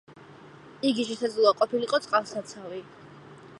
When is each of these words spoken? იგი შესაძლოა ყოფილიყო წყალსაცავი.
იგი 0.91 1.05
შესაძლოა 1.09 1.53
ყოფილიყო 1.61 2.01
წყალსაცავი. 2.07 2.83